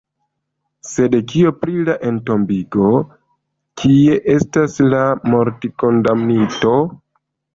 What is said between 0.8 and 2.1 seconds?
Sed kio pri la